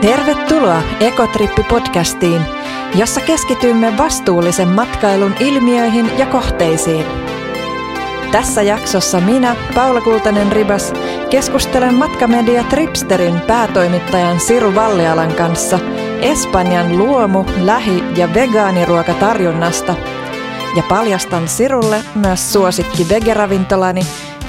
[0.00, 2.40] Tervetuloa Ekotrippi-podcastiin,
[2.94, 7.04] jossa keskitymme vastuullisen matkailun ilmiöihin ja kohteisiin.
[8.32, 10.92] Tässä jaksossa minä, Paula Kultanen-Ribas,
[11.30, 15.78] keskustelen matkamedia Tripsterin päätoimittajan Siru Vallialan kanssa
[16.20, 19.94] Espanjan luomu-, lähi- ja vegaaniruokatarjonnasta
[20.76, 24.02] ja paljastan Sirulle myös suosikki vegeravintolani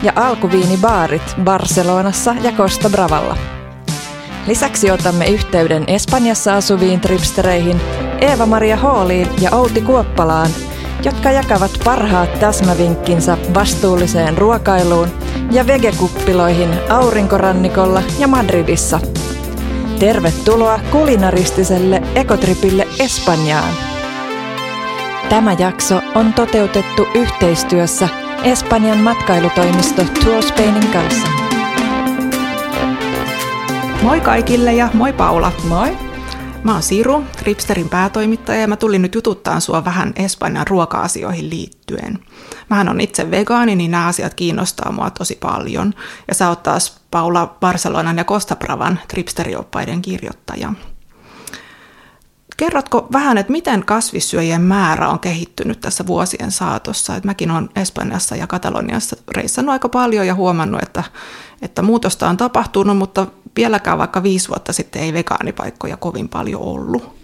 [0.03, 3.48] ja alkuviinibaarit Barcelonassa ja Costa Bravalla.
[4.47, 7.81] Lisäksi otamme yhteyden Espanjassa asuviin tripstereihin
[8.21, 10.49] Eeva-Maria Hooliin ja Outi Kuoppalaan,
[11.03, 15.07] jotka jakavat parhaat täsmävinkkinsä vastuulliseen ruokailuun
[15.51, 18.99] ja vegekuppiloihin aurinkorannikolla ja Madridissa.
[19.99, 23.73] Tervetuloa kulinaristiselle ekotripille Espanjaan!
[25.29, 28.09] Tämä jakso on toteutettu yhteistyössä
[28.43, 31.48] Espanjan matkailutoimisto Tour Spainin kanssa.
[34.03, 35.51] Moi kaikille ja moi Paula.
[35.67, 35.97] Moi!
[36.63, 42.19] Mä oon Siru, Tripsterin päätoimittaja ja mä tulin nyt jututtaan sua vähän Espanjan ruoka-asioihin liittyen.
[42.69, 45.93] Mähän on itse vegaani, niin nämä asiat kiinnostaa mua tosi paljon.
[46.27, 50.73] Ja sä oot taas Paula Barcelonan ja Costa Bravan Tripsterioppaiden kirjoittaja.
[52.59, 57.15] Kerrotko vähän, että miten kasvissyöjien määrä on kehittynyt tässä vuosien saatossa?
[57.15, 61.03] Et mäkin olen Espanjassa ja Kataloniassa reissannut aika paljon ja huomannut, että,
[61.61, 67.15] että muutosta on tapahtunut, mutta vieläkään vaikka viisi vuotta sitten ei vegaanipaikkoja kovin paljon ollut.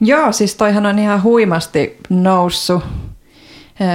[0.00, 2.84] Joo, siis toihan on ihan huimasti noussut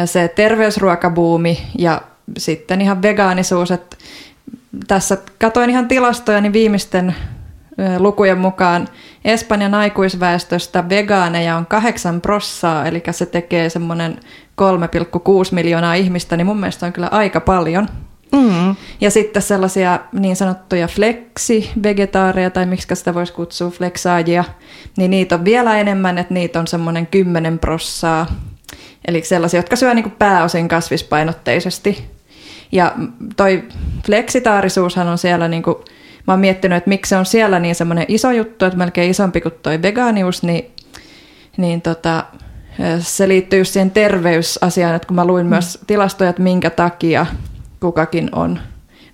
[0.05, 2.01] se terveysruokabuumi ja
[2.37, 3.71] sitten ihan vegaanisuus.
[3.71, 3.97] Että
[4.87, 7.15] tässä katoin ihan tilastoja, niin viimeisten
[7.97, 8.87] lukujen mukaan
[9.25, 14.19] Espanjan aikuisväestöstä vegaaneja on 8 prossaa, eli se tekee semmoinen
[14.61, 14.67] 3,6
[15.51, 17.87] miljoonaa ihmistä, niin mun mielestä on kyllä aika paljon.
[18.31, 18.75] Mm.
[19.01, 24.43] Ja sitten sellaisia niin sanottuja fleksi-vegetaareja, tai miksi sitä voisi kutsua fleksaajia,
[24.97, 28.25] niin niitä on vielä enemmän, että niitä on semmoinen 10 prossaa.
[29.07, 32.07] Eli sellaisia, jotka syö niin pääosin kasvispainotteisesti.
[32.71, 32.91] Ja
[33.35, 33.63] toi
[34.05, 35.75] fleksitaarisuushan on siellä niin kuin
[36.29, 39.41] mä oon miettinyt, että miksi se on siellä niin semmoinen iso juttu, että melkein isompi
[39.41, 40.71] kuin toi vegaanius, niin,
[41.57, 42.23] niin tota,
[42.99, 45.49] se liittyy just siihen terveysasiaan, että kun mä luin mm.
[45.49, 47.25] myös tilastoja, että minkä takia
[47.79, 48.59] kukakin on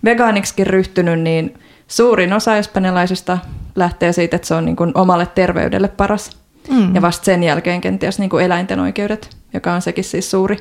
[0.03, 3.37] vegaaniksikin ryhtynyt, niin suurin osa espanjalaisista
[3.75, 6.29] lähtee siitä, että se on niin kuin omalle terveydelle paras.
[6.69, 6.95] Mm.
[6.95, 10.59] Ja vasta sen jälkeen kenties niin kuin eläinten oikeudet, joka on sekin siis suuri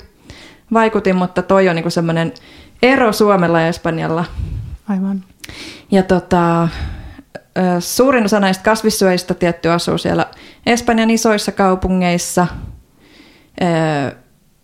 [0.73, 2.33] vaikutin, mutta toi on niin semmoinen
[2.83, 4.25] ero Suomella ja Espanjalla.
[4.89, 5.25] Aivan.
[5.95, 6.69] Ja tota,
[7.79, 10.27] suurin osa näistä kasvissyöjistä tietty asuu siellä
[10.67, 12.47] Espanjan isoissa kaupungeissa.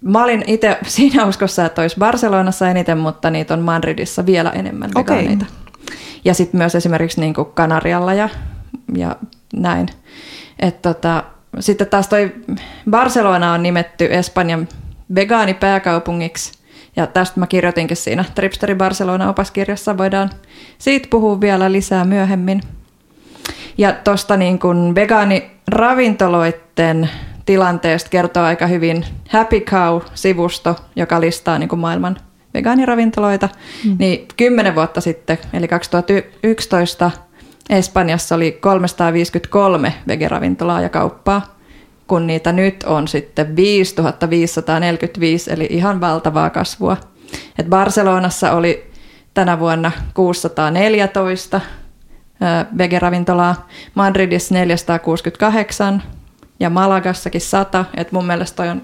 [0.01, 4.91] Mä olin itse siinä uskossa, että olisi Barcelonassa eniten, mutta niitä on Madridissa vielä enemmän
[4.95, 5.39] okay.
[6.25, 8.29] Ja sitten myös esimerkiksi niin kuin Kanarialla ja,
[8.97, 9.17] ja
[9.53, 9.89] näin.
[10.59, 11.25] Et tota,
[11.61, 12.35] sitten taas toi
[12.91, 14.69] Barcelona on nimetty Espanjan
[15.15, 16.60] vegaanipääkaupungiksi
[16.97, 20.31] ja tästä mä kirjoitinkin siinä Tripsteri Barcelona-opaskirjassa, voidaan
[20.79, 22.61] siitä puhua vielä lisää myöhemmin.
[23.79, 27.11] Ja tuosta niin kuin vegaaniravintoloiden
[27.47, 32.17] tilanteesta kertoo aika hyvin Happy Cow-sivusto, joka listaa niin kuin maailman
[32.55, 33.49] vegaaniravintoloita.
[33.85, 33.97] Mm.
[33.99, 37.11] Niin kymmenen vuotta sitten, eli 2011,
[37.71, 41.60] Espanjassa oli 353 vegeravintolaa ja kauppaa
[42.11, 46.97] kun niitä nyt on sitten 5545, eli ihan valtavaa kasvua.
[47.59, 48.91] Et Barcelonassa oli
[49.35, 51.61] tänä vuonna 614
[52.79, 56.03] vegeravintolaa, Madridissa 468
[56.61, 57.85] ja Malagassakin 100.
[57.97, 58.83] Et mun mielestä toi on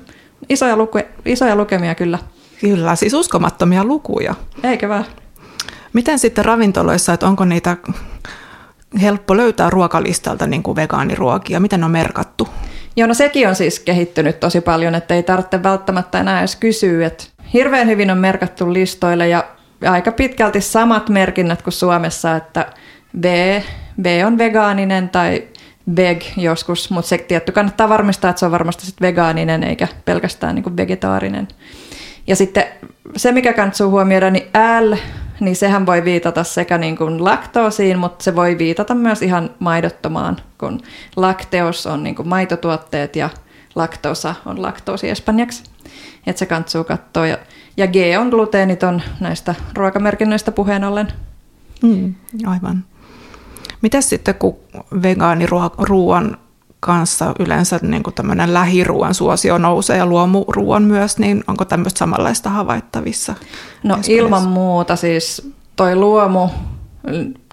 [0.48, 2.18] isoja, luku, isoja lukemia kyllä.
[2.60, 4.34] Kyllä, siis uskomattomia lukuja.
[4.62, 5.04] Eikö vaan?
[5.92, 7.76] Miten sitten ravintoloissa, että onko niitä
[9.02, 11.60] helppo löytää ruokalistalta niin kuin vegaaniruokia?
[11.60, 12.48] Miten ne on merkattu?
[12.96, 17.06] Joo, no sekin on siis kehittynyt tosi paljon, että ei tarvitse välttämättä enää edes kysyä.
[17.06, 19.44] Että hirveän hyvin on merkattu listoille ja
[19.90, 22.66] aika pitkälti samat merkinnät kuin Suomessa, että
[23.20, 23.24] B,
[24.02, 25.48] B on vegaaninen tai
[25.96, 30.54] veg joskus, mutta se tietty kannattaa varmistaa, että se on varmasti sit vegaaninen eikä pelkästään
[30.54, 31.48] niin vegetaarinen.
[32.26, 32.64] Ja sitten
[33.16, 34.46] se, mikä kannattaa huomioida, niin
[34.80, 34.94] L
[35.40, 40.36] niin sehän voi viitata sekä niin kuin laktoosiin, mutta se voi viitata myös ihan maidottomaan,
[40.58, 40.80] kun
[41.16, 43.30] lakteos on niin kuin maitotuotteet ja
[43.74, 45.64] laktoosa on laktoosi espanjaksi.
[46.26, 47.26] Että se kantsuu katsoa.
[47.26, 47.38] Ja,
[47.76, 51.08] ja G on gluteeniton näistä ruokamerkinnöistä puheen ollen.
[51.82, 52.14] Mm,
[52.46, 52.84] aivan.
[53.82, 54.56] Mitäs sitten, kun
[55.02, 56.38] vegaaniruoan
[56.80, 62.50] kanssa yleensä niin kuin tämmöinen lähiruoan suosio nousee ja luomuruoan myös, niin onko tämmöistä samanlaista
[62.50, 63.34] havaittavissa?
[63.82, 66.48] No ilman muuta siis toi luomu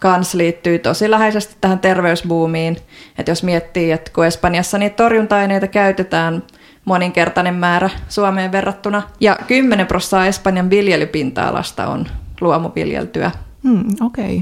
[0.02, 2.78] kans liittyy tosi läheisesti tähän terveysbuumiin.
[3.18, 6.44] Että jos miettii, että kun Espanjassa niitä torjunta-aineita käytetään
[6.86, 12.08] moninkertainen määrä Suomeen verrattuna, ja 10 prosenttia Espanjan viljelypinta-alasta on
[12.42, 13.32] luomuviljeltyä.
[13.64, 14.38] Hmm, Okei.
[14.38, 14.42] Okay.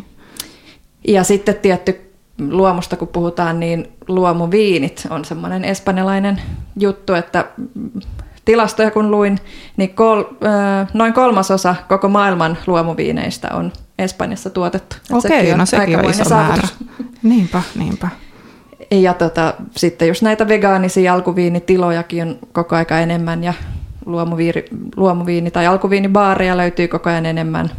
[1.07, 2.10] Ja sitten tietty
[2.49, 6.41] luomusta kun puhutaan, niin luomuviinit on semmoinen espanjalainen
[6.79, 7.45] juttu, että
[8.45, 9.39] tilastoja kun luin,
[9.77, 10.23] niin kol,
[10.93, 14.95] noin kolmasosa koko maailman luomuviineistä on Espanjassa tuotettu.
[15.11, 16.67] Okei, no sekin on iso määrä.
[17.23, 18.09] Niinpä, niinpä.
[18.91, 23.53] Ja tota, sitten just näitä vegaanisia alkuviinitilojakin on koko aika enemmän ja
[24.05, 24.63] luomuviini,
[24.95, 27.71] luomuviini tai alkuviinibaareja löytyy koko ajan enemmän.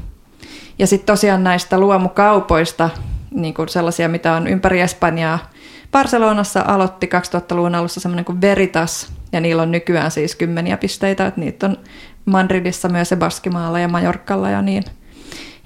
[0.79, 2.91] Ja sitten tosiaan näistä luomukaupoista,
[3.35, 5.51] niin kuin sellaisia, mitä on ympäri Espanjaa,
[5.93, 11.41] Barcelonassa aloitti 2000-luvun alussa semmoinen kuin Veritas, ja niillä on nykyään siis kymmeniä pisteitä, että
[11.41, 11.77] niitä on
[12.25, 14.85] Madridissa myös ja Baskimaalla ja Majorkalla ja niin.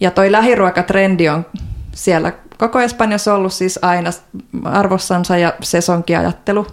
[0.01, 1.47] Ja toi lähiruokatrendi on
[1.95, 4.11] siellä koko Espanjassa ollut siis aina
[4.65, 6.67] arvossansa ja sesonkiajattelu.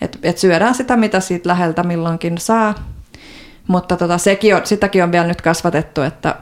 [0.00, 2.74] Että et syödään sitä, mitä siitä läheltä milloinkin saa.
[3.66, 6.34] Mutta tota, sekin on, sitäkin on vielä nyt kasvatettu, että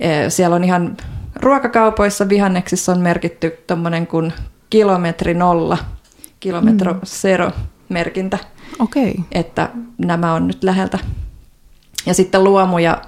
[0.00, 0.96] e, siellä on ihan
[1.40, 4.32] ruokakaupoissa vihanneksissa on merkitty tuommoinen kuin
[4.70, 5.78] kilometri nolla,
[6.40, 7.00] kilometro mm.
[7.04, 7.50] zero
[7.88, 8.38] merkintä.
[8.78, 9.12] Okay.
[9.32, 10.98] Että nämä on nyt läheltä.
[12.06, 13.02] Ja sitten luomuja,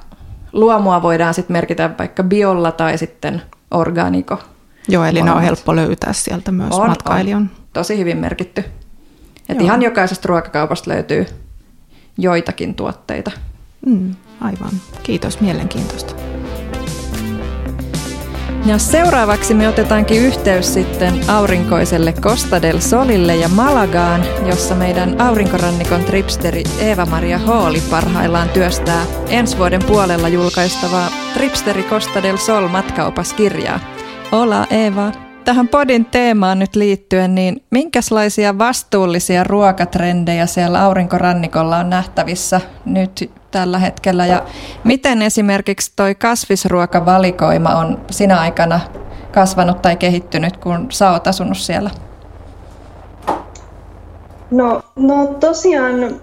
[0.53, 4.39] luomua voidaan sitten merkitä vaikka biolla tai sitten organiko.
[4.89, 7.43] Joo, eli ne on helppo löytää sieltä myös on, matkailijan.
[7.43, 7.51] On.
[7.73, 8.65] Tosi hyvin merkitty.
[9.49, 11.27] Et ihan jokaisesta ruokakaupasta löytyy
[12.19, 13.31] joitakin tuotteita.
[13.87, 14.71] Mm, aivan.
[15.03, 16.22] Kiitos, mielenkiintoista.
[18.67, 26.05] Ja seuraavaksi me otetaankin yhteys sitten aurinkoiselle Costa del Solille ja Malagaan, jossa meidän aurinkorannikon
[26.05, 33.81] tripsteri Eeva-Maria Hooli parhaillaan työstää ensi vuoden puolella julkaistavaa Tripsteri Costa del Sol matkaopaskirjaa.
[34.33, 35.13] Hola Eva!
[35.45, 43.79] Tähän podin teemaan nyt liittyen, niin minkälaisia vastuullisia ruokatrendejä siellä aurinkorannikolla on nähtävissä nyt tällä
[43.79, 44.43] hetkellä ja
[44.85, 48.81] miten esimerkiksi toi kasvisruokavalikoima on sinä aikana
[49.33, 51.91] kasvanut tai kehittynyt, kun sä oot asunut siellä?
[54.51, 56.21] No, no tosiaan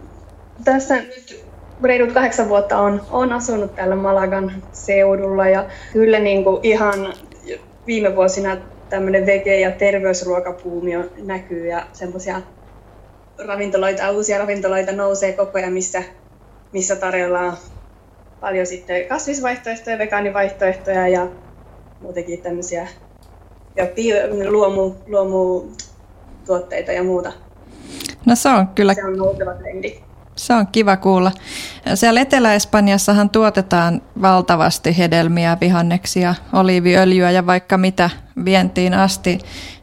[0.64, 1.46] tässä nyt
[1.84, 7.14] reilut kahdeksan vuotta on, on asunut täällä Malagan seudulla ja kyllä niin kuin ihan
[7.88, 8.58] viime vuosina
[8.90, 12.42] tämmöinen vege- ja terveysruokapuumi on, näkyy ja semmoisia
[13.46, 16.04] ravintoloita, uusia ravintoloita nousee koko ajan, missä
[16.72, 17.58] missä tarjolla
[18.40, 21.28] paljon sitten kasvisvaihtoehtoja, vegaanivaihtoehtoja ja
[22.02, 22.88] muutenkin tämmöisiä
[23.76, 23.86] ja
[24.50, 27.32] luomu, luomutuotteita ja muuta.
[28.26, 28.94] No se on kyllä...
[28.94, 30.00] Se on nouseva trendi.
[30.36, 31.32] Se on kiva kuulla.
[31.96, 38.10] Siellä Etelä-Espanjassahan tuotetaan valtavasti hedelmiä, vihanneksia, oliiviöljyä ja vaikka mitä
[38.46, 39.40] vientiin asti.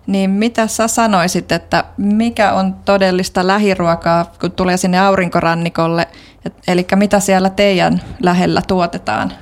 [0.07, 6.07] Niin mitä sä sanoisit, että mikä on todellista lähiruokaa, kun tulee sinne aurinkorannikolle?
[6.69, 9.33] Eli mitä siellä teidän lähellä tuotetaan?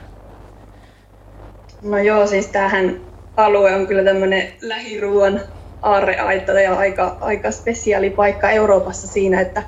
[1.82, 3.00] No joo, siis tähän
[3.36, 5.40] alue on kyllä tämmöinen lähiruuan
[5.82, 9.62] aarreaita ja aika, aika spesiaali paikka Euroopassa siinä, että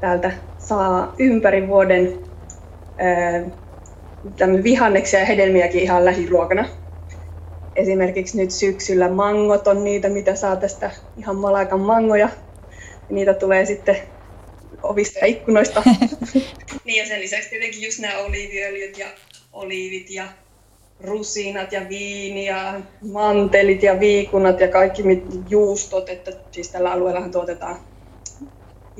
[0.00, 2.18] täältä saa ympäri vuoden
[4.62, 6.64] vihanneksia ja hedelmiäkin ihan lähiruokana.
[7.76, 12.28] Esimerkiksi nyt syksyllä mangot on niitä, mitä saa tästä ihan malakan mangoja.
[13.10, 13.96] Niitä tulee sitten
[14.82, 15.82] ovista ja ikkunoista.
[16.84, 19.06] niin ja sen lisäksi tietenkin just nämä oliiviöljyt ja
[19.52, 20.24] oliivit ja
[21.00, 22.80] rusinat ja viini ja
[23.12, 25.02] mantelit ja viikunat ja kaikki
[25.48, 27.80] juustot, että siis tällä alueellahan tuotetaan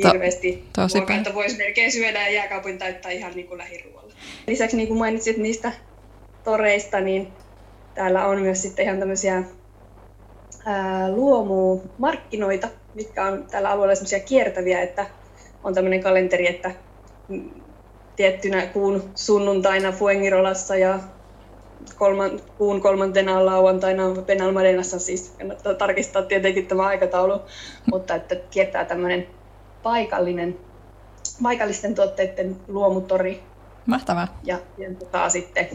[0.04, 4.12] hirveästi to, ruokaa, että voisi melkein syödä ja jääkaupin täyttää ihan niin kuin lähiruoalla.
[4.46, 5.72] Lisäksi niin kuin mainitsit niistä
[6.44, 7.28] toreista, niin
[7.94, 9.42] täällä on myös sitten ihan tämmöisiä
[11.14, 15.06] luomumarkkinoita, mitkä on tällä alueella semmoisia kiertäviä, että
[15.68, 16.70] on tämmöinen kalenteri, että
[18.16, 20.98] tiettynä kuun sunnuntaina Fuengirolassa ja
[21.96, 27.40] kolman, kuun kolmantena lauantaina Penalmadenassa, siis kannattaa tarkistaa tietenkin tämä aikataulu,
[27.92, 29.26] mutta että kiertää tämmöinen
[29.82, 30.58] paikallinen,
[31.42, 33.42] paikallisten tuotteiden luomutori.
[33.86, 34.28] Mahtavaa.
[34.44, 35.68] Ja, ja tota, sitten,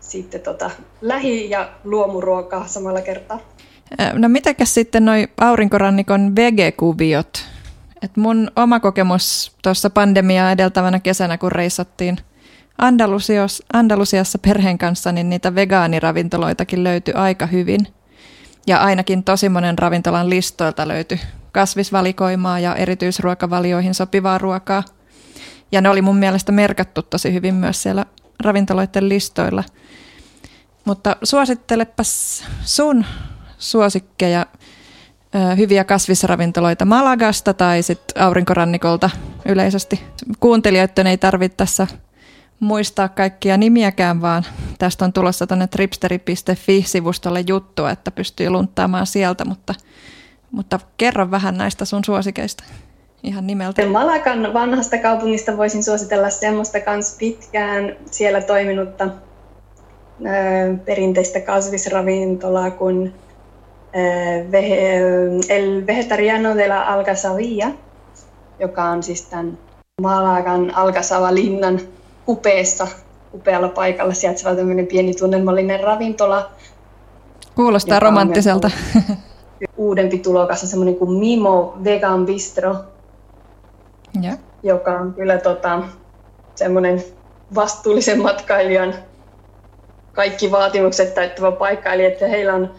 [0.00, 3.40] sitten tota, lähi- ja luomuruokaa samalla kertaa.
[4.12, 7.51] No mitäkäs sitten noi aurinkorannikon vegekuviot?
[8.02, 12.16] Et mun oma kokemus tuossa pandemiaa edeltävänä kesänä, kun reissattiin
[12.78, 17.86] Andalusios, Andalusiassa perheen kanssa, niin niitä vegaaniravintoloitakin löytyi aika hyvin.
[18.66, 21.20] Ja ainakin tosi monen ravintolan listoilta löytyi
[21.52, 24.82] kasvisvalikoimaa ja erityisruokavalioihin sopivaa ruokaa.
[25.72, 28.06] Ja ne oli mun mielestä merkattu tosi hyvin myös siellä
[28.40, 29.64] ravintoloiden listoilla.
[30.84, 33.04] Mutta suosittelepas sun
[33.58, 34.46] suosikkeja
[35.56, 39.10] hyviä kasvisravintoloita Malagasta tai sitten aurinkorannikolta
[39.46, 40.00] yleisesti.
[40.40, 41.86] Kuuntelijoiden ei tarvitse tässä
[42.60, 44.44] muistaa kaikkia nimiäkään, vaan
[44.78, 49.74] tästä on tulossa tuonne tripsteri.fi-sivustolle juttu, että pystyy lunttaamaan sieltä, mutta,
[50.50, 52.64] mutta kerro vähän näistä sun suosikeista
[53.22, 53.86] ihan nimeltä.
[53.86, 59.08] Malakan vanhasta kaupungista voisin suositella semmoista kans pitkään siellä toiminutta
[60.84, 63.14] perinteistä kasvisravintolaa kuin
[65.48, 67.70] El Vegetariano de la Algasavia,
[68.58, 69.58] joka on siis tämän
[70.02, 71.80] Malagan Algasava-linnan
[72.26, 72.86] kupeessa,
[73.34, 76.50] upealla paikalla sijaitseva tämmöinen pieni tunnelmallinen ravintola.
[77.54, 78.70] Kuulostaa romanttiselta.
[79.76, 82.76] Uudempi tulokas on semmoinen kuin Mimo Vegan Bistro,
[84.22, 84.32] ja.
[84.62, 85.82] joka on kyllä tota,
[86.54, 87.02] semmoinen
[87.54, 88.94] vastuullisen matkailijan
[90.12, 92.70] kaikki vaatimukset täyttävä paikka, eli että heillä on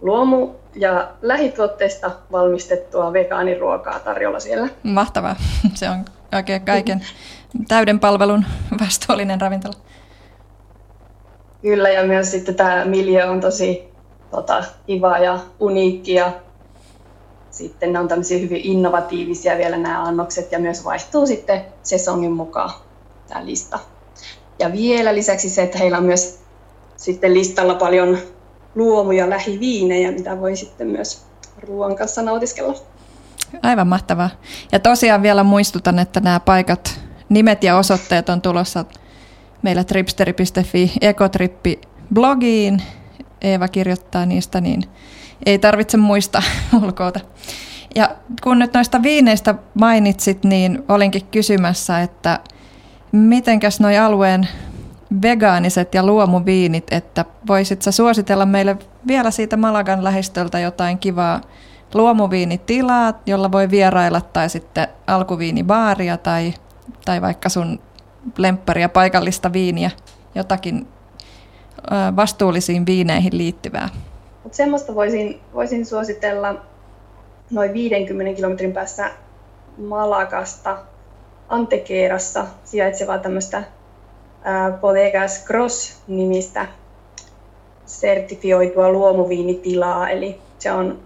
[0.00, 4.68] luomu- ja lähituotteista valmistettua vegaaniruokaa tarjolla siellä.
[4.82, 5.36] Mahtavaa.
[5.74, 7.06] Se on oikein kaiken
[7.68, 8.44] täyden palvelun
[8.80, 9.74] vastuullinen ravintola.
[11.62, 13.88] Kyllä, ja myös sitten tämä miljö on tosi
[14.30, 16.32] tota, kiva ja uniikki ja
[17.50, 22.70] sitten ne on tämmöisiä hyvin innovatiivisia vielä nämä annokset ja myös vaihtuu sitten sesongin mukaan
[23.28, 23.78] tämä lista.
[24.58, 26.40] Ja vielä lisäksi se, että heillä on myös
[26.96, 28.18] sitten listalla paljon
[28.74, 31.26] luomu- ja lähiviinejä, mitä voi sitten myös
[31.62, 32.74] ruoan kanssa nautiskella.
[33.62, 34.30] Aivan mahtavaa.
[34.72, 38.84] Ja tosiaan vielä muistutan, että nämä paikat, nimet ja osoitteet on tulossa
[39.62, 42.82] meillä tripsteri.fi ekotrippi-blogiin.
[43.40, 44.82] Eeva kirjoittaa niistä, niin
[45.46, 46.42] ei tarvitse muistaa
[46.82, 47.20] ulkoota.
[47.94, 52.40] Ja kun nyt noista viineistä mainitsit, niin olinkin kysymässä, että
[53.12, 54.48] mitenkäs noi alueen
[55.22, 61.40] vegaaniset ja luomuviinit, että voisit sä suositella meille vielä siitä Malagan lähistöltä jotain kivaa
[61.94, 66.54] luomuviinitilaa, jolla voi vierailla, tai sitten alkuviinibaaria tai,
[67.04, 67.80] tai vaikka sun
[68.38, 69.90] lempparia paikallista viiniä,
[70.34, 70.88] jotakin
[72.16, 73.88] vastuullisiin viineihin liittyvää.
[74.44, 76.54] Mut semmoista voisin, voisin suositella
[77.50, 79.10] noin 50 kilometrin päässä
[79.78, 80.78] Malagasta
[81.48, 83.62] Antekeerassa sijaitsevaa tämmöistä
[84.80, 86.66] Bodegas Cross-nimistä
[87.86, 90.10] sertifioitua luomuviinitilaa.
[90.10, 90.98] Eli se on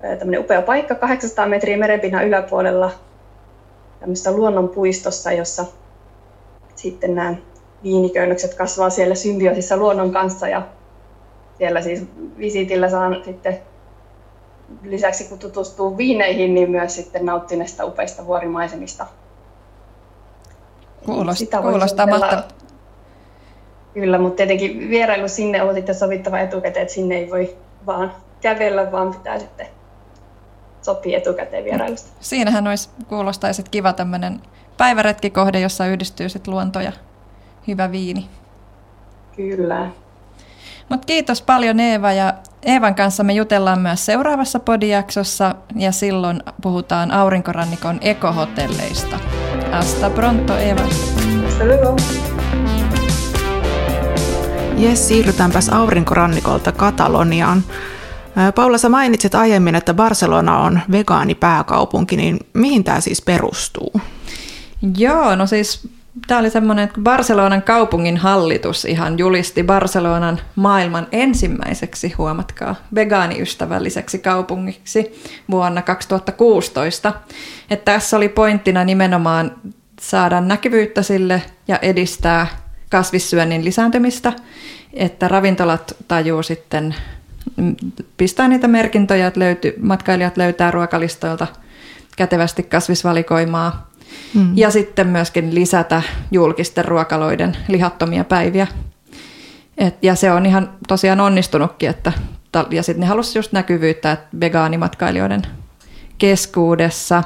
[0.00, 2.90] tämmöinen upea paikka 800 metriä merenpinnan yläpuolella
[4.00, 5.64] tämmöisessä luonnonpuistossa, jossa
[6.74, 7.34] sitten nämä
[7.82, 10.62] viiniköynnökset kasvaa siellä symbioosissa luonnon kanssa ja
[11.58, 12.02] siellä siis
[12.38, 13.58] visitillä saan sitten
[14.82, 19.06] lisäksi kun tutustuu viineihin, niin myös sitten nauttii näistä upeista vuorimaisemista.
[21.06, 22.54] Kuulostaa, kuulostaa mahtavalta.
[23.94, 28.92] Kyllä, mutta tietenkin vierailu sinne on sitten sovittava etukäteen, että sinne ei voi vaan kävellä,
[28.92, 29.66] vaan pitää sitten
[30.82, 32.08] sopia etukäteen vierailusta.
[32.20, 34.40] Siinähän olisi, kuulostaisi kiva tämmöinen
[34.76, 36.92] päiväretkikohde, jossa yhdistyy sitten luonto ja
[37.66, 38.28] hyvä viini.
[39.36, 39.90] Kyllä.
[40.88, 47.10] Mutta kiitos paljon Eeva ja Eevan kanssa me jutellaan myös seuraavassa podijaksossa ja silloin puhutaan
[47.10, 49.16] aurinkorannikon ekohotelleista.
[49.72, 50.82] Hasta pronto Eva.
[51.44, 51.96] Hasta luego.
[54.76, 57.62] Jes, siirrytäänpäs aurinkorannikolta Kataloniaan.
[58.54, 64.00] Paula, sä mainitsit aiemmin, että Barcelona on vegaanipääkaupunki, niin mihin tämä siis perustuu?
[64.98, 65.88] Joo, no siis
[66.26, 75.22] Tämä oli semmoinen, että Barcelonan kaupungin hallitus ihan julisti Barcelonan maailman ensimmäiseksi, huomatkaa, vegaaniystävälliseksi kaupungiksi
[75.50, 77.12] vuonna 2016.
[77.70, 79.52] Että tässä oli pointtina nimenomaan
[80.00, 82.46] saada näkyvyyttä sille ja edistää
[82.90, 84.32] kasvissyönnin lisääntymistä,
[84.92, 86.94] että ravintolat tajuu sitten
[88.16, 91.46] pistää niitä merkintöjä, että löyty, matkailijat löytää ruokalistoilta
[92.16, 93.90] kätevästi kasvisvalikoimaa
[94.34, 94.52] Mm.
[94.54, 98.66] Ja sitten myöskin lisätä julkisten ruokaloiden lihattomia päiviä.
[99.78, 102.12] Et, ja se on ihan tosiaan onnistunutkin, että,
[102.70, 105.42] ja sitten ne halusivat just näkyvyyttä että vegaanimatkailijoiden
[106.18, 107.22] keskuudessa.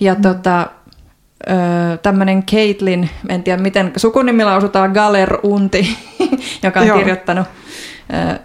[0.00, 0.22] Ja mm.
[0.22, 0.70] tota,
[2.02, 5.96] tämmöinen Caitlin, en tiedä miten sukunimi lausutaan, Galer Unti,
[6.62, 6.98] joka on Joo.
[6.98, 7.46] kirjoittanut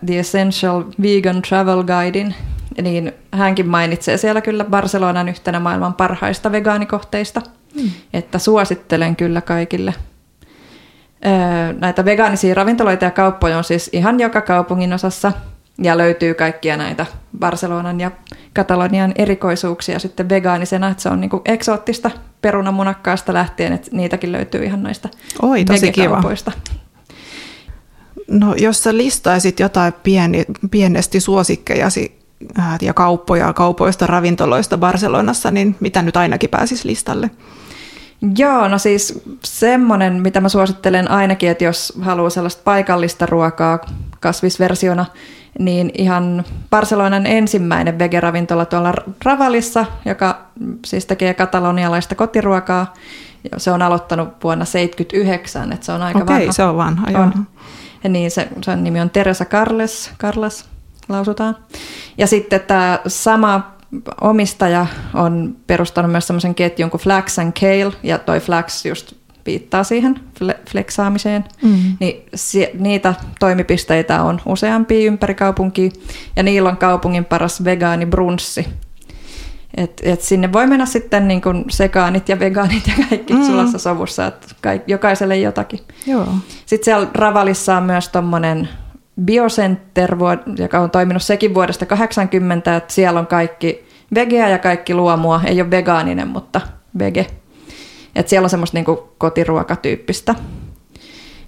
[0.06, 2.36] The Essential Vegan Travel Guidein,
[2.82, 7.42] niin hänkin mainitsee siellä kyllä Barcelonan yhtenä maailman parhaista vegaanikohteista,
[7.76, 7.90] mm.
[8.14, 9.94] että suosittelen kyllä kaikille.
[11.80, 15.32] Näitä vegaanisia ravintoloita ja kauppoja on siis ihan joka kaupungin osassa
[15.78, 17.06] ja löytyy kaikkia näitä
[17.40, 18.12] Barcelonan ja
[18.54, 24.84] Katalonian erikoisuuksia sitten vegaanisena, että se on niinku eksoottista perunamunakkaasta lähtien, että niitäkin löytyy ihan
[24.84, 25.10] noista
[25.42, 26.24] Oi, tosi kiva.
[28.28, 32.25] No jos sä listaisit jotain pieni, pienesti suosikkejasi
[32.82, 37.30] ja kauppoja kaupoista, ravintoloista Barcelonassa, niin mitä nyt ainakin pääsis listalle?
[38.38, 43.80] Joo, no siis semmoinen, mitä mä suosittelen ainakin, että jos haluaa sellaista paikallista ruokaa
[44.20, 45.06] kasvisversiona,
[45.60, 48.94] niin ihan Barcelonan ensimmäinen vegeravintola tuolla
[49.26, 50.42] Ravalissa, joka
[50.86, 52.94] siis tekee katalonialaista kotiruokaa.
[53.58, 56.52] Se on aloittanut vuonna 1979, että se on aika Okei, vanha.
[56.52, 57.22] se on vanha, joo.
[57.22, 57.48] On.
[58.04, 60.66] Ja niin, se, sen nimi on Teresa Carles, Carles
[61.10, 61.58] lausutaan.
[62.18, 63.76] Ja sitten tämä sama
[64.22, 69.14] omistaja on perustanut myös semmoisen ketjun kuin Flax and Kale, ja toi Flax just
[69.46, 70.20] viittaa siihen
[70.70, 71.98] fleksaamiseen, mm.
[72.00, 75.90] niin si- niitä toimipisteitä on useampia ympäri kaupunkia,
[76.36, 78.68] ja niillä on kaupungin paras vegaani brunssi.
[79.78, 83.44] Et, et sinne voi mennä sitten niin kuin sekaanit ja vegaanit ja kaikki mm.
[83.44, 85.80] sulassa sovussa, että kaik- jokaiselle jotakin.
[86.08, 86.28] Joo.
[86.66, 88.70] Sitten siellä Ravalissa on myös tuommoinen
[89.22, 90.16] Biocenter,
[90.58, 95.42] joka on toiminut sekin vuodesta 80, että siellä on kaikki vegeä ja kaikki luomua.
[95.46, 96.62] Ei ole vegaaninen, mutta
[97.00, 97.28] vege.
[98.16, 100.36] Et siellä on semmoista niinku kotiruokatyyppistä.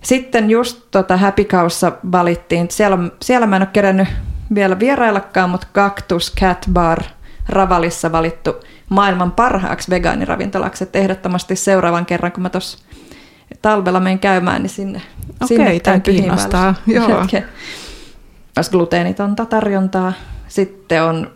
[0.01, 4.07] Sitten just tota Happy Cowssa valittiin, siellä, siellä mä en ole kerännyt
[4.55, 7.03] vielä vieraillakaan, mutta Cactus Cat Bar
[7.49, 8.55] Ravalissa valittu
[8.89, 10.83] maailman parhaaksi vegaaniravintolaksi.
[10.83, 12.77] Että ehdottomasti seuraavan kerran, kun mä tuossa
[13.61, 15.01] talvella menen käymään, niin sinne,
[15.41, 16.75] Okei, sinne tämä kiinnostaa.
[16.87, 17.25] Joo.
[18.55, 20.13] Myös gluteenitonta tarjontaa.
[20.47, 21.31] Sitten on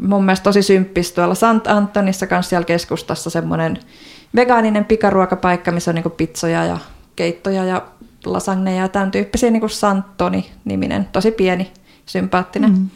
[0.00, 3.78] mun mielestä tosi symppis tuolla Sant Antonissa kanssa siellä keskustassa semmoinen
[4.34, 6.78] vegaaninen pikaruokapaikka, missä on niin pizzoja ja
[7.16, 7.82] keittoja ja
[8.24, 11.72] lasagneja ja tämän tyyppisiä, niin kuin Santoni-niminen, tosi pieni,
[12.06, 12.70] sympaattinen.
[12.70, 12.88] Mm.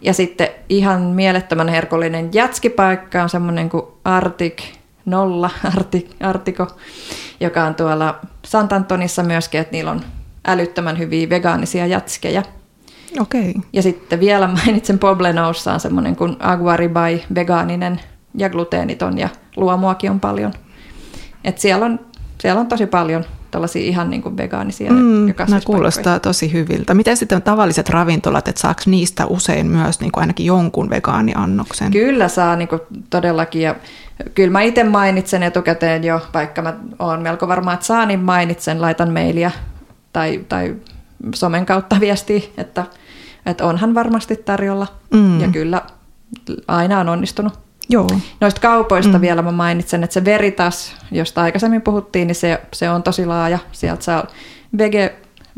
[0.00, 4.62] Ja sitten ihan mielettömän herkollinen jätskipaikka on semmoinen kuin Artik
[5.10, 6.66] nolla Artik, Artiko,
[7.40, 10.00] joka on tuolla Santantonissa myöskin, että niillä on
[10.46, 12.42] älyttömän hyviä vegaanisia jätskejä.
[13.20, 13.54] Okei.
[13.72, 18.00] Ja sitten vielä mainitsen Poblenoussa on semmoinen kuin Aguaribay, vegaaninen
[18.34, 20.52] ja gluteeniton ja luomuakin on paljon.
[21.44, 22.00] Et siellä, on,
[22.38, 26.94] siellä on tosi paljon tällaisia ihan niin kuin vegaanisia mm, ja kuulostaa tosi hyviltä.
[26.94, 31.92] Miten sitten tavalliset ravintolat, että saako niistä usein myös niin kuin ainakin jonkun vegaaniannoksen?
[31.92, 33.74] Kyllä saa niin kuin todellakin ja
[34.34, 38.80] kyllä mä itse mainitsen etukäteen jo, vaikka mä oon melko varma, että saa, niin mainitsen,
[38.80, 39.50] laitan mailia
[40.12, 40.76] tai, tai
[41.34, 42.84] somen kautta viestiä, että,
[43.46, 44.86] että onhan varmasti tarjolla.
[45.10, 45.40] Mm.
[45.40, 45.82] Ja kyllä
[46.68, 47.52] aina on onnistunut.
[47.88, 48.06] Joo.
[48.40, 49.20] Noista kaupoista mm.
[49.20, 53.58] vielä mä mainitsen, että se Veritas, josta aikaisemmin puhuttiin, niin se, se on tosi laaja.
[53.72, 54.26] Sieltä saa
[54.78, 55.14] vege,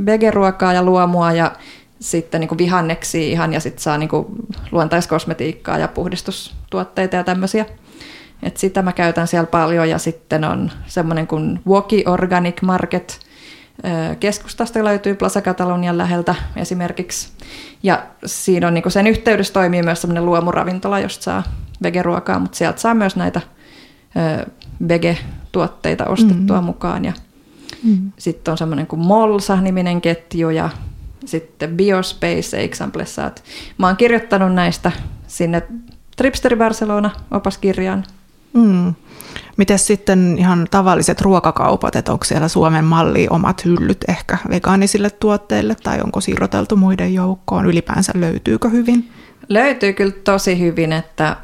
[0.07, 1.53] vegeruokaa ja luomua ja
[2.01, 4.11] sitten niin vihanneksia ihan ja sitten saa niin
[4.73, 7.66] luontaiskosmetiikkaa ja puhdistustuotteita ja tämmöisiä.
[8.42, 13.20] Et sitä mä käytän siellä paljon ja sitten on semmoinen kuin Woki Organic Market.
[14.20, 17.29] Keskustasta löytyy Plaza Catalonian läheltä esimerkiksi.
[17.83, 21.42] Ja siinä on niin sen yhteydessä toimii myös semmoinen luomuravintola, josta saa
[21.83, 23.40] vegeruokaa, mutta sieltä saa myös näitä
[24.88, 26.64] vege-tuotteita ostettua mm.
[26.64, 27.05] mukaan.
[27.05, 27.12] Ja
[27.85, 28.12] mm.
[28.18, 30.70] Sitten on semmoinen kuin Molsa-niminen ketju ja
[31.24, 33.31] sitten Biospace Examplessa.
[33.79, 34.92] Mä oon kirjoittanut näistä
[35.26, 35.62] sinne
[36.16, 38.05] Tripsteri Barcelona opaskirjaan
[38.53, 38.95] Mm.
[39.57, 45.77] Miten sitten ihan tavalliset ruokakaupat, että onko siellä Suomen malli omat hyllyt ehkä vegaanisille tuotteille
[45.83, 47.67] tai onko siirroteltu muiden joukkoon?
[47.67, 49.11] Ylipäänsä löytyykö hyvin?
[49.49, 51.37] Löytyy kyllä tosi hyvin, että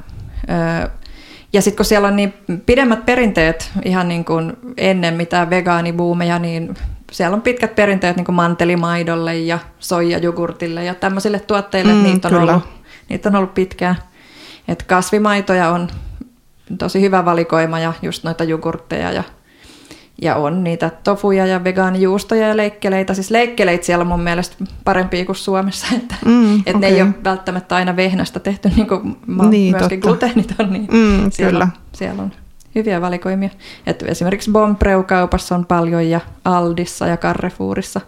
[1.52, 2.34] ja sitten kun siellä on niin
[2.66, 6.74] pidemmät perinteet ihan niin kuin ennen mitään vegaanibuumeja, niin
[7.12, 12.34] siellä on pitkät perinteet niin kuin mantelimaidolle ja soijajogurtille ja tämmöisille tuotteille, mm, niitä, on
[12.34, 12.62] ollut,
[13.08, 13.96] niitä on ollut pitkään.
[14.68, 15.88] Et kasvimaitoja on
[16.78, 19.22] tosi hyvä valikoima ja just noita jogurtteja ja,
[20.22, 23.14] ja on niitä tofuja ja vegaanijuustoja ja leikkeleitä.
[23.14, 26.80] Siis leikkeleitä siellä on mun mielestä parempia kuin Suomessa, että, mm, että okay.
[26.80, 29.16] ne ei ole välttämättä aina vehnästä tehty, niin kuin
[29.50, 30.08] niin, myöskin totta.
[30.08, 31.68] gluteenit niin mm, siellä, kyllä.
[31.92, 32.32] siellä on
[32.76, 33.50] hyviä valikoimia.
[33.86, 38.00] Et esimerkiksi Bompreu-kaupassa on paljon ja Aldissa ja Carrefourissa.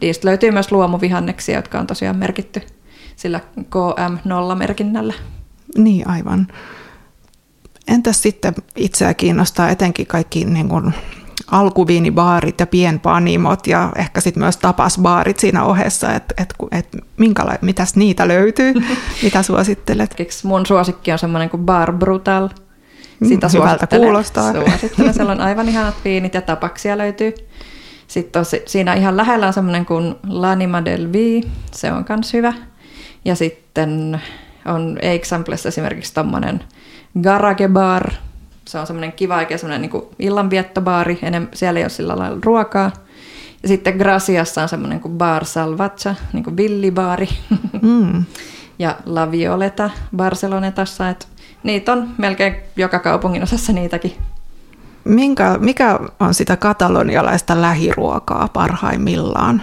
[0.00, 2.62] Niistä löytyy myös luomuvihanneksia, jotka on tosiaan merkitty
[3.16, 5.14] sillä KM0-merkinnällä.
[5.76, 6.46] Niin, aivan.
[7.88, 10.94] Entäs sitten itseä kiinnostaa etenkin kaikki niin kuin
[11.50, 17.96] alkuviinibaarit ja pienpanimot ja ehkä sitten myös tapasbaarit siinä ohessa, että et, et, minkäla- mitäs
[17.96, 18.74] niitä löytyy,
[19.22, 20.16] mitä suosittelet?
[20.44, 22.48] Mun suosikki on semmoinen kuin Bar Brutal.
[23.20, 24.52] Mm, Sitä hyvältä kuulostaa.
[24.52, 27.34] Suosittelen, siellä on aivan ihanat viinit ja tapaksia löytyy.
[28.08, 32.52] Sitten on, siinä ihan lähellä on semmoinen kuin L'Anima del Vi, se on myös hyvä.
[33.24, 34.20] Ja sitten
[34.66, 36.60] on Examplessa esimerkiksi tommonen
[37.22, 38.10] Garage Bar.
[38.64, 41.18] Se on semmoinen kiva, eikä semmoinen niin illanviettobaari.
[41.22, 42.92] Enem, siellä ei ole sillä lailla ruokaa.
[43.62, 47.28] Ja sitten Graciassa on semmoinen kuin Bar Salvatsa, niin kuin villibaari.
[47.82, 48.24] Mm.
[48.78, 51.26] ja La Violeta Barcelonetassa, että
[51.62, 54.12] niitä on melkein joka kaupungin osassa niitäkin.
[55.04, 59.62] Minkä, mikä on sitä katalonialaista lähiruokaa parhaimmillaan?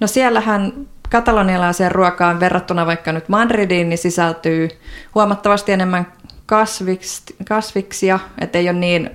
[0.00, 0.72] No siellähän
[1.10, 4.68] katalonialaiseen ruokaan verrattuna vaikka nyt Madridiin, niin sisältyy
[5.14, 6.06] huomattavasti enemmän
[6.50, 9.10] kasviks, kasviksia, että ei ole niin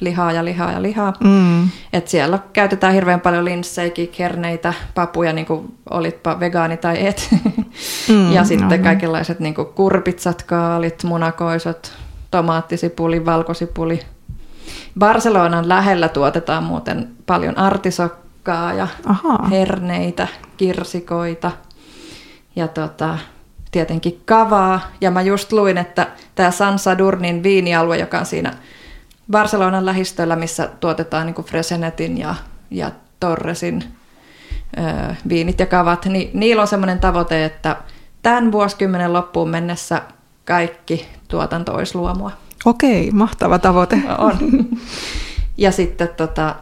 [0.00, 1.12] lihaa ja lihaa ja lihaa.
[1.24, 1.68] Mm.
[1.92, 7.28] Et siellä käytetään hirveän paljon linssejä, kerneitä, papuja, niin kuin olitpa vegaani tai et.
[8.08, 8.84] Mm, ja sitten aivan.
[8.84, 11.92] kaikenlaiset niin kuin kurpitsat, kaalit, munakoisot,
[12.30, 14.00] tomaattisipuli, valkosipuli.
[14.98, 19.48] Barcelonan lähellä tuotetaan muuten paljon artisokkaa ja Ahaa.
[19.48, 21.50] herneitä, kirsikoita
[22.56, 23.18] ja tota,
[23.70, 24.80] tietenkin kavaa.
[25.00, 28.52] Ja mä just luin, että tämä San Sadurnin viinialue, joka on siinä
[29.30, 32.34] Barcelonan lähistöllä, missä tuotetaan niin Fresenetin ja,
[32.70, 33.84] ja Torresin
[34.78, 37.76] ö, viinit ja kavat, niin niillä on semmoinen tavoite, että
[38.22, 40.02] tämän vuosikymmenen loppuun mennessä
[40.44, 42.30] kaikki tuotanto olisi luomua.
[42.64, 44.02] Okei, mahtava tavoite.
[44.18, 44.38] On.
[45.56, 46.54] Ja sitten tota,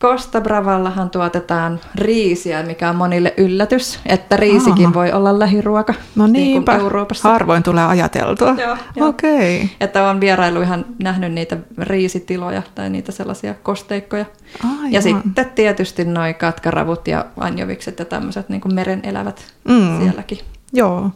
[0.00, 4.94] Costa Bravallahan tuotetaan riisiä, mikä on monille yllätys, että riisikin Aha.
[4.94, 7.28] voi olla lähiruoka No niin niinpä, kuin Euroopassa.
[7.28, 8.54] harvoin tulee ajateltua.
[8.58, 9.08] Joo, joo.
[9.08, 9.70] Okei.
[9.80, 14.24] Että on vierailu ihan nähnyt niitä riisitiloja tai niitä sellaisia kosteikkoja.
[14.64, 14.92] Aivan.
[14.92, 19.98] Ja sitten tietysti noi katkaravut ja anjovikset ja tämmöiset niin meren elävät Mm.
[20.00, 20.38] sielläkin.
[20.72, 21.10] Joo.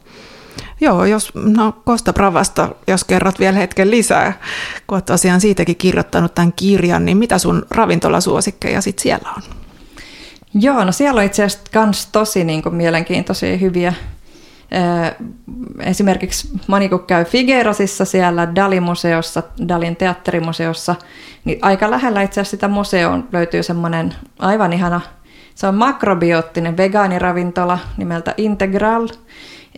[0.81, 4.33] Joo, jos, no Costa Bravasta, jos kerrot vielä hetken lisää,
[4.87, 9.43] kun olet tosiaan siitäkin kirjoittanut tämän kirjan, niin mitä sun ravintolasuosikkeja sit siellä on?
[10.55, 13.95] Joo, no siellä on itse asiassa kans tosi niin kuin, mielenkiintoisia hyviä.
[14.73, 15.25] Ö,
[15.81, 20.95] Esimerkiksi moni kun käy Figuerosissa siellä Dalimuseossa, Dalin teatterimuseossa,
[21.45, 25.01] niin aika lähellä itse asiassa sitä museoon löytyy semmoinen aivan ihana,
[25.55, 29.09] se on makrobioottinen vegaaniravintola nimeltä Integral,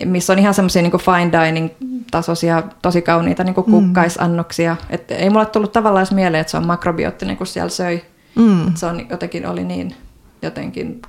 [0.05, 1.71] missä on ihan semmoisia niin fine dining
[2.11, 4.77] tasoisia, tosi kauniita niin kukkaisannoksia.
[4.91, 8.05] Et ei mulle tullut tavallaan mieleen, että se on makrobioottinen, kun siellä söi.
[8.35, 8.75] Mm.
[8.75, 9.95] Se on jotenkin oli niin
[10.43, 11.03] jotenkin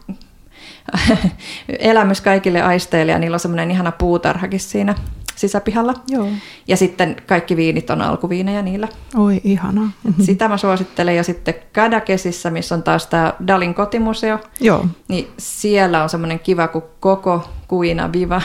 [1.80, 4.96] elämys kaikille aisteille ja niillä on semmoinen ihana puutarhakin siinä
[5.36, 5.94] sisäpihalla.
[6.08, 6.28] Joo.
[6.68, 8.88] Ja sitten kaikki viinit on alkuviinejä niillä.
[9.16, 9.90] Oi, ihanaa.
[10.10, 11.16] Et Sitä mä suosittelen.
[11.16, 14.86] Ja sitten Kadakesissä, missä on taas tämä Dalin kotimuseo, Joo.
[15.08, 18.42] niin siellä on semmoinen kiva kuin koko kuina viva.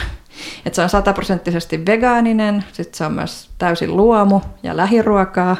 [0.65, 5.57] Et se on sataprosenttisesti vegaaninen, sitten se on myös täysin luomu ja lähiruokaa.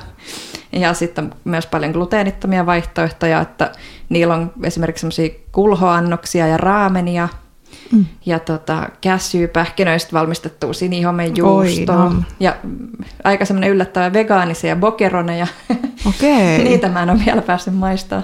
[0.71, 3.71] Ja sitten myös paljon gluteenittomia vaihtoehtoja, että
[4.09, 7.29] niillä on esimerkiksi semmoisia kulhoannoksia ja raamenia.
[7.91, 8.05] Mm.
[8.25, 11.95] Ja tota, käsyypähkinöistä valmistettua sinihomen Oi, juustoa.
[11.95, 12.23] nam.
[12.39, 12.55] Ja
[13.23, 15.47] aika semmoinen yllättävä vegaanisia bokeroneja.
[16.09, 16.63] Okei.
[16.63, 18.21] Niitä mä en ole vielä päässyt maistaa.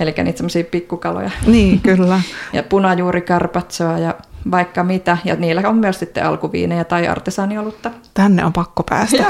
[0.00, 1.30] Eli niitä semmoisia pikkukaloja.
[1.46, 2.20] Niin, kyllä.
[2.52, 4.14] Ja punajuurikarpatsoa ja
[4.50, 5.18] vaikka mitä.
[5.24, 7.90] Ja niillä on myös sitten alkuviinejä tai artesaniolutta.
[8.14, 9.24] Tänne on pakko päästä.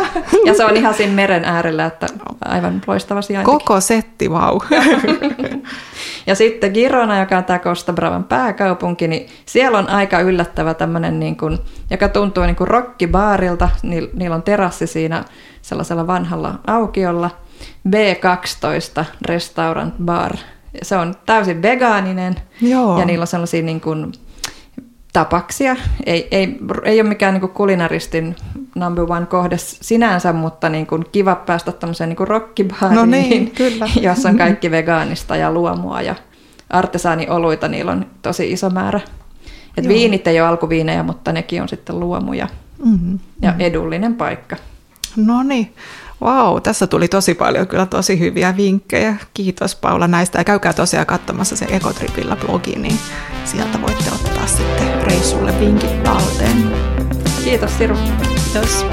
[0.45, 2.07] Ja se on ihan siinä meren äärellä, että
[2.45, 3.51] aivan loistava sijainti.
[3.51, 4.61] Koko setti, vau.
[6.27, 11.21] Ja sitten Girona, joka on tämä Costa Bravan pääkaupunki, niin siellä on aika yllättävä tämmöinen,
[11.21, 11.59] niin kuin,
[11.91, 13.69] joka tuntuu niin kuin rockibaarilta.
[13.83, 15.25] Niil- Niillä on terassi siinä
[15.63, 17.31] sellaisella vanhalla aukiolla.
[17.89, 20.33] B12 Restaurant Bar.
[20.83, 22.99] Se on täysin vegaaninen Joo.
[22.99, 24.13] ja niillä on sellaisia niin kuin,
[25.15, 25.77] tapaksia.
[26.07, 28.37] Ei, ei, ei ole mikään niin kulinaristin
[28.75, 33.89] number one kohde sinänsä, mutta niin kuin kiva päästä tämmöiseen niin rockibaariin, No niin, kyllä.
[34.01, 36.15] jossa on kaikki vegaanista ja luomua ja
[36.71, 39.01] artesaanioluita, niillä on tosi iso määrä.
[39.77, 39.95] Et Joo.
[39.95, 42.49] viinit ei ole alkuviinejä, mutta nekin on sitten luomuja
[42.85, 43.19] Mm-hmm.
[43.43, 44.57] ja edullinen paikka.
[45.17, 45.75] No niin.
[46.21, 49.17] Vau, tässä tuli tosi paljon kyllä tosi hyviä vinkkejä.
[49.35, 50.39] Kiitos Paula näistä.
[50.39, 52.99] Ja käykää tosiaan katsomassa se Ekotripillä blogi, niin
[53.45, 54.11] sieltä voitte
[55.05, 56.71] reissulle vinkit talteen.
[57.45, 57.97] Kiitos Siru.
[58.23, 58.87] Kiitos.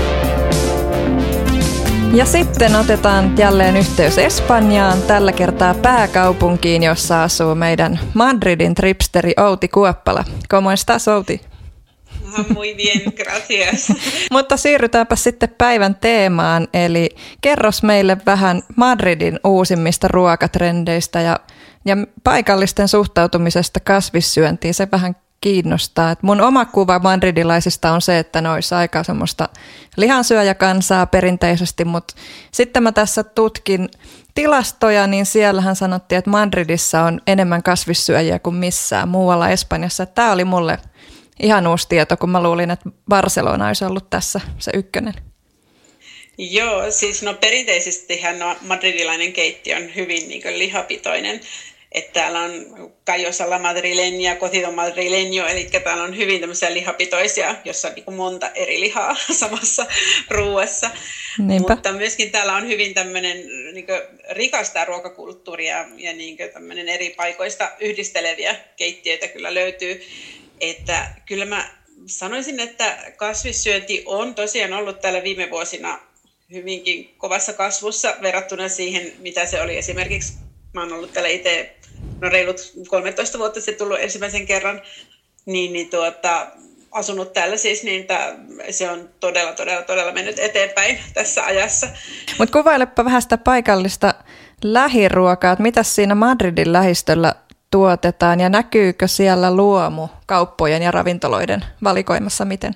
[2.14, 9.68] Ja sitten otetaan jälleen yhteys Espanjaan, tällä kertaa pääkaupunkiin, jossa asuu meidän Madridin tripsteri Outi
[9.68, 10.24] Kuoppala.
[10.50, 11.42] Como estás, Outi?
[12.54, 13.98] Muy bien, gracias.
[14.32, 17.10] Mutta siirrytäänpä sitten päivän teemaan, eli
[17.42, 21.40] kerros meille vähän Madridin uusimmista ruokatrendeistä ja,
[21.86, 24.74] ja paikallisten suhtautumisesta kasvissyöntiin.
[24.74, 26.12] Se vähän kiinnostaa.
[26.12, 29.50] Et mun oma kuva madridilaisista on se, että ne olisi aika semmoista
[29.98, 32.14] lihansyöjäkansaa perinteisesti, mutta
[32.52, 33.90] sitten mä tässä tutkin
[34.36, 40.06] tilastoja, niin siellähän sanottiin, että Madridissa on enemmän kasvissyöjiä kuin missään muualla Espanjassa.
[40.06, 40.78] Tämä oli mulle
[41.40, 45.14] ihan uusi tieto, kun mä luulin, että Barcelona olisi ollut tässä se ykkönen.
[46.38, 51.42] Joo, siis no perinteisestihän no, madridilainen keittiö on hyvin niin lihapitoinen.
[51.92, 52.52] Että täällä on
[53.04, 58.80] Kajosalla madrileña, cocido madrileño, eli täällä on hyvin tämmöisiä lihapitoisia, jossa on niin monta eri
[58.80, 59.86] lihaa samassa
[60.30, 60.90] ruuassa.
[61.38, 61.74] Niinpä.
[61.74, 63.38] Mutta myöskin täällä on hyvin tämmöinen
[63.74, 63.88] niin
[64.30, 70.02] rikasta ruokakulttuuria ja niin tämmöinen eri paikoista yhdisteleviä keittiöitä kyllä löytyy.
[70.62, 71.70] Että kyllä mä
[72.06, 76.00] sanoisin, että kasvissyönti on tosiaan ollut täällä viime vuosina
[76.52, 80.51] hyvinkin kovassa kasvussa verrattuna siihen, mitä se oli esimerkiksi.
[80.74, 81.76] Mä oon ollut täällä itse
[82.22, 84.82] no reilut 13 vuotta sitten tullut ensimmäisen kerran,
[85.46, 86.48] niin, niin tuota,
[86.92, 88.36] asunut täällä siis, niin tää,
[88.70, 91.88] se on todella, todella, todella mennyt eteenpäin tässä ajassa.
[92.38, 94.14] Mutta kuvailepa vähän sitä paikallista
[94.64, 97.36] lähiruokaa, että mitä siinä Madridin lähistöllä
[97.72, 102.74] tuotetaan ja näkyykö siellä luomu kauppojen ja ravintoloiden valikoimassa miten?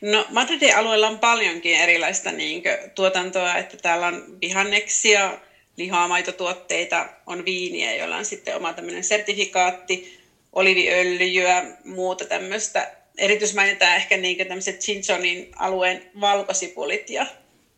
[0.00, 5.38] No Madridin alueella on paljonkin erilaista niin kuin, tuotantoa, että täällä on vihanneksia,
[5.78, 10.18] lihaa-maitotuotteita, on viiniä, joilla on sitten oma tämmöinen sertifikaatti,
[10.52, 12.92] oliviöljyä, muuta tämmöistä.
[13.18, 17.26] Erityismainitaan ehkä niin tämmöiset Chinchonin alueen valkosipulit ja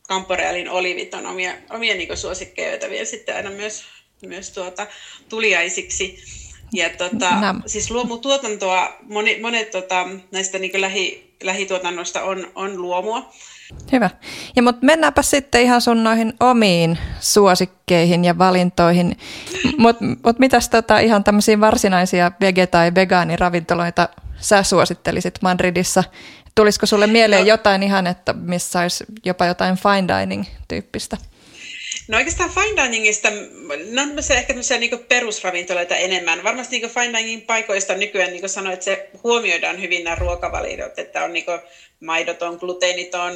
[0.08, 3.84] Camporealin olivit on omia, omia niin suosikkeja, joita vielä sitten aina myös,
[4.26, 4.86] myös tuota,
[5.28, 6.18] tuliaisiksi.
[6.72, 7.30] Ja tota,
[7.66, 13.32] siis luomutuotantoa, moni, monet tota, näistä niin lähi, lähituotannosta on, on luomua.
[13.92, 14.10] Hyvä.
[14.56, 19.16] Ja mutta mennäänpä sitten ihan sun noihin omiin suosikkeihin ja valintoihin.
[19.78, 24.08] Mutta mut mitäs tota ihan tämmöisiä varsinaisia vege- tai vegaaniravintoloita
[24.40, 26.04] sä suosittelisit Madridissa?
[26.54, 27.48] Tulisiko sulle mieleen no.
[27.48, 31.16] jotain ihan, että missä olisi jopa jotain fine dining tyyppistä?
[32.08, 33.30] No oikeastaan fine diningista,
[33.90, 36.44] ne on ehkä niin perusravintoloita enemmän.
[36.44, 40.98] Varmasti niin fine dining paikoista nykyään, niin kuin sanoit, että se huomioidaan hyvin nämä ruokavaliot,
[40.98, 41.44] että on niin
[42.00, 43.32] maidoton, gluteeniton,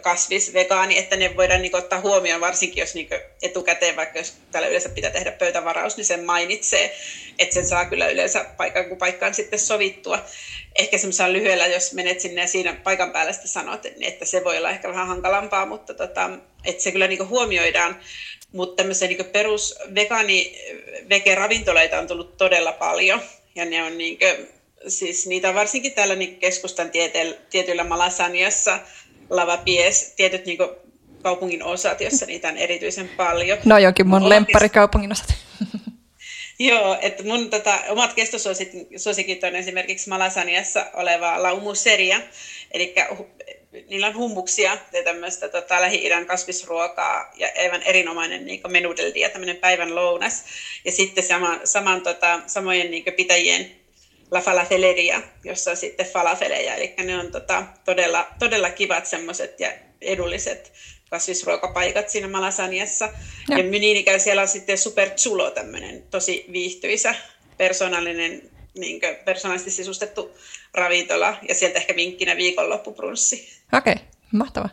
[0.00, 3.08] kasvis, vegaani, että ne voidaan niin ottaa huomioon, varsinkin jos niin
[3.42, 6.96] etukäteen, vaikka jos täällä yleensä pitää tehdä pöytävaraus, niin sen mainitsee,
[7.38, 10.24] että sen saa kyllä yleensä paikkaan kuin paikkaan sitten sovittua.
[10.74, 14.58] Ehkä semmoisella lyhyellä, jos menet sinne ja siinä paikan päällä sitten sanot, että se voi
[14.58, 16.30] olla ehkä vähän hankalampaa, mutta tota,
[16.64, 18.00] että se kyllä niin huomioidaan.
[18.52, 20.58] Mutta tämmöisiä niin perus vegaani
[21.08, 23.20] vege ravintoloita on tullut todella paljon
[23.54, 24.55] ja ne on niin kuin,
[24.88, 28.78] siis niitä varsinkin täällä niin keskustan tiete, tietyillä Malasaniassa,
[29.30, 30.58] Lavapies, tietyt niin
[31.22, 33.58] kaupungin osat, jossa niitä on erityisen paljon.
[33.64, 34.70] No jokin mun lemppari
[35.12, 35.34] osat.
[36.58, 42.20] Joo, että mun tota, omat kestosuosikit on esimerkiksi Malasaniassa oleva laumuseria,
[42.70, 42.94] eli
[43.88, 49.56] niillä on hummuksia ja tämmöistä tota, Lähi-idän kasvisruokaa ja aivan erinomainen niin menudeldi ja tämmöinen
[49.56, 50.44] päivän lounas.
[50.84, 53.85] Ja sitten sama, saman, tota, samojen niin pitäjien
[54.30, 59.72] La Falafeleria, jossa on sitten falafeleja, eli ne on tota, todella, todella kivat semmoiset ja
[60.00, 60.72] edulliset
[61.10, 63.08] kasvisruokapaikat siinä Malasaniassa.
[63.48, 67.14] Ja, ja niin ikään siellä on sitten Super Chulo, tämmöinen tosi viihtyisä,
[67.56, 68.42] persoonallinen,
[68.78, 70.36] niin kuin, persoonallisesti sisustettu
[70.74, 73.48] ravintola, ja sieltä ehkä vinkkinä viikonloppuprunssi.
[73.72, 74.68] Okei, okay, mahtava.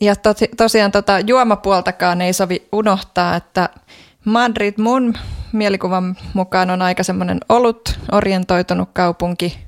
[0.00, 3.68] Ja to, tosiaan tota, juomapuoltakaan ei sovi unohtaa, että
[4.26, 5.14] Madrid mun
[5.52, 9.58] mielikuvan mukaan on aika semmoinen olut orientoitunut kaupunki.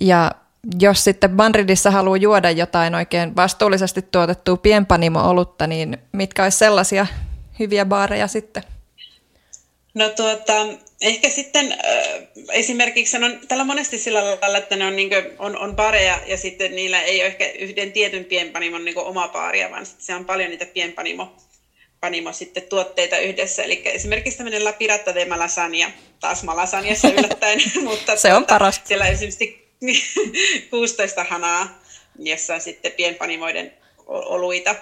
[0.00, 0.32] Ja
[0.80, 7.06] jos sitten Madridissa haluaa juoda jotain oikein vastuullisesti tuotettua pienpanimo-olutta, niin mitkä olisi sellaisia
[7.58, 8.62] hyviä baareja sitten?
[9.94, 10.66] No tuota,
[11.00, 11.78] ehkä sitten äh,
[12.52, 16.36] esimerkiksi sanon, tällä monesti sillä lailla, että ne on, niin kuin, on, on bareja ja
[16.36, 20.50] sitten niillä ei ole ehkä yhden tietyn pienpanimon niin oma baaria, vaan se on paljon
[20.50, 21.36] niitä pienpanimo
[22.00, 23.62] panimo sitten tuotteita yhdessä.
[23.62, 27.60] Eli esimerkiksi tämmöinen La Pirata de Malasania, taas Malasaniassa yllättäen.
[27.84, 28.88] mutta se on tuota, parasta.
[28.88, 29.70] Siellä esimerkiksi
[30.70, 31.80] 16 hanaa,
[32.18, 33.72] jossa on sitten pienpanimoiden
[34.06, 34.74] oluita.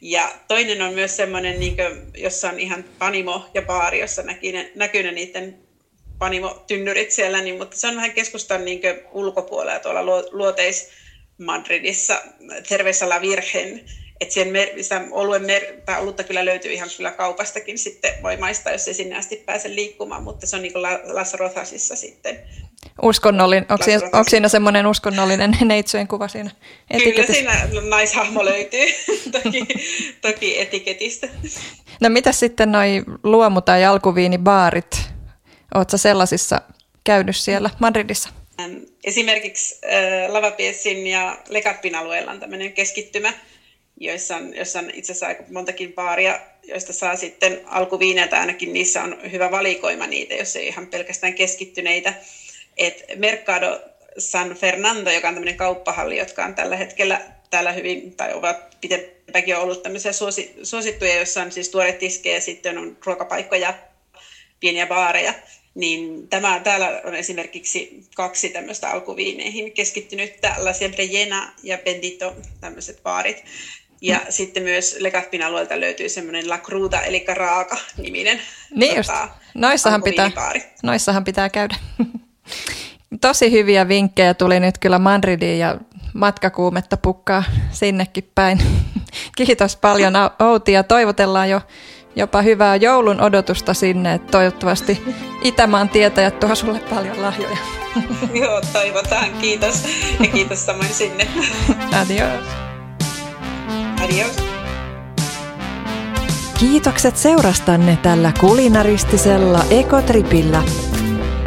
[0.00, 4.52] Ja toinen on myös semmoinen, niin kuin, jossa on ihan panimo ja baari, jossa näkyy
[4.52, 5.58] ne, näkyy ne niiden
[6.18, 10.88] panimotynnyrit siellä, niin, mutta se on vähän keskustan niin kuin, ulkopuolella tuolla luoteis
[11.38, 12.22] Madridissa,
[12.62, 13.84] Cerveza la Virgen,
[14.22, 18.36] että sen mer- sitä oluen mer- tai olutta kyllä löytyy ihan kyllä kaupastakin sitten, voi
[18.36, 22.38] maistaa, jos ei sinne asti pääse liikkumaan, mutta se on niin kuin Las Rosasissa sitten.
[23.02, 26.50] Uskonnollinen, onko, siinä, onko siinä semmoinen uskonnollinen neitsyjen kuva siinä
[26.90, 27.32] etiketissä?
[27.32, 28.86] Kyllä siinä naishahmo löytyy
[29.42, 29.66] toki,
[30.20, 31.28] toki etiketistä.
[32.00, 35.00] No mitä sitten noi luomu- tai alkuviinibaarit?
[35.74, 36.60] Oletko sellaisissa
[37.04, 38.28] käynyt siellä Madridissa?
[39.04, 43.32] Esimerkiksi äh, Lavapiesin ja Lekatpin alueella on tämmöinen keskittymä,
[44.02, 49.02] joissa on, joissa on itse asiassa aika montakin baaria, joista saa sitten alkuviineiltä ainakin niissä
[49.02, 52.14] on hyvä valikoima niitä, jos ei ihan pelkästään keskittyneitä.
[52.76, 53.80] Et Mercado
[54.18, 59.56] San Fernando, joka on tämmöinen kauppahalli, jotka on tällä hetkellä täällä hyvin, tai ovat pitempäänkin
[59.56, 63.74] ollut tämmöisiä suosi, suosittuja, joissa on siis tuoret tiskejä, sitten on ruokapaikkoja,
[64.60, 65.34] pieniä baareja,
[65.74, 73.02] niin tämä, täällä on esimerkiksi kaksi tämmöistä alkuviineihin keskittynyttä, La Siempre Jena ja Bendito, tämmöiset
[73.02, 73.44] baarit.
[74.02, 74.24] Ja mm.
[74.28, 78.40] sitten myös Legatpin alueelta löytyy semmoinen La Cruda, eli Raaka niminen
[78.74, 79.10] niin just.
[79.10, 80.30] Tota, noissahan, pitää,
[80.82, 81.74] noissahan pitää käydä.
[83.20, 85.78] Tosi hyviä vinkkejä tuli nyt kyllä Madridiin ja
[86.14, 88.62] matkakuumetta pukkaa sinnekin päin.
[89.36, 91.60] Kiitos paljon Outi ja toivotellaan jo
[92.16, 95.02] jopa hyvää joulun odotusta sinne, että toivottavasti
[95.42, 97.56] Itämaan tietäjät tuo sulle paljon lahjoja.
[98.42, 99.32] Joo, toivotaan.
[99.40, 99.84] Kiitos.
[100.20, 101.28] Ja kiitos samoin sinne.
[102.00, 102.71] Adios.
[104.04, 104.36] Adios.
[106.58, 110.62] Kiitokset seurastanne tällä kulinaristisella ekotripillä.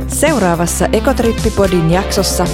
[0.08, 2.48] Seuraavassa Ekotrippipodin jaksossa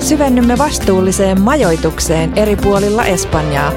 [0.00, 3.72] syvennymme vastuulliseen majoitukseen eri puolilla Espanjaa.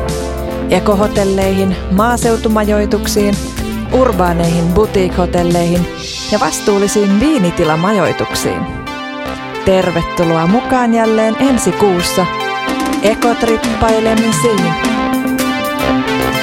[0.70, 3.36] Ekohotelleihin, maaseutumajoituksiin,
[3.94, 5.88] urbaaneihin boutique-hotelleihin
[6.32, 8.62] ja vastuullisiin viinitilamajoituksiin.
[9.66, 12.26] Tervetuloa mukaan jälleen ensi kuussa
[16.02, 16.39] Thank you.